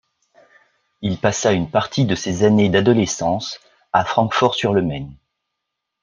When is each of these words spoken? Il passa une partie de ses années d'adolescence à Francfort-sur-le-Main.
Il 1.03 1.19
passa 1.19 1.51
une 1.51 1.69
partie 1.69 2.05
de 2.05 2.15
ses 2.15 2.43
années 2.43 2.69
d'adolescence 2.69 3.59
à 3.93 4.03
Francfort-sur-le-Main. 4.03 5.09